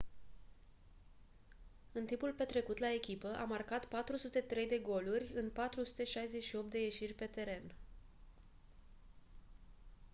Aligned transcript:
în 1.91 2.05
timpul 2.05 2.33
petrecut 2.37 2.77
la 2.77 2.93
echipă 2.93 3.27
a 3.37 3.43
marcat 3.43 3.85
403 3.85 4.67
de 4.67 4.77
goluri 4.79 5.31
în 5.35 5.49
468 5.49 6.69
de 6.69 6.83
ieșiri 6.83 7.13
pe 7.13 7.25
teren 7.25 7.73